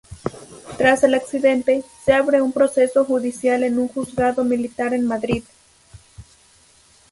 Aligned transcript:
Tras 0.79 1.03
el 1.03 1.13
accidente, 1.13 1.83
se 2.03 2.13
abre 2.13 2.41
un 2.41 2.51
proceso 2.53 3.05
judicial 3.05 3.63
en 3.63 3.77
un 3.77 3.87
Juzgado 3.87 4.43
Militar 4.43 4.95
en 4.95 5.05
Madrid. 5.05 5.43